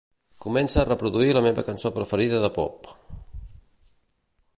[0.43, 2.91] Comença a reproduir la meva cançó preferida de pop.